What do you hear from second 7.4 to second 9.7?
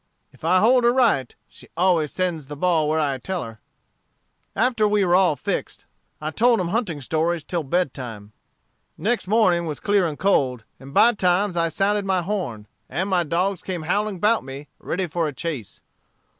till bedtime. "Next morning